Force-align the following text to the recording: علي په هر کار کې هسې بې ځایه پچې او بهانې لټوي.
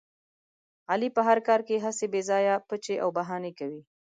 علي 0.91 1.09
په 1.15 1.21
هر 1.27 1.39
کار 1.47 1.61
کې 1.67 1.83
هسې 1.85 2.05
بې 2.13 2.21
ځایه 2.29 2.55
پچې 2.67 2.95
او 3.03 3.09
بهانې 3.17 3.51
لټوي. 3.53 3.81